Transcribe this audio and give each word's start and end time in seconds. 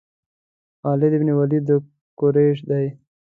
خالد 0.81 1.13
بن 1.19 1.29
ولید 1.39 1.63
د 1.69 1.71
قریش 2.19 2.57
دی. 2.69 2.85